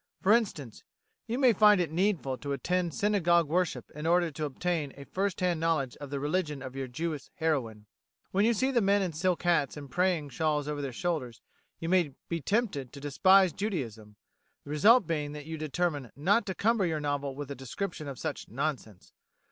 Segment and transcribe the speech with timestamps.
[0.23, 0.83] For instance,
[1.27, 5.41] you may find it needful to attend synagogue worship in order to obtain a first
[5.41, 7.85] hand knowledge of the religion of your Jewish heroine.
[8.31, 11.39] When you see the men in silk hats, and praying shawls over their shoulders,
[11.79, 14.15] you may be tempted to despise Judaism;
[14.63, 18.17] the result being that you determine not to cumber your novel with a description of
[18.17, 19.13] such "nonsense."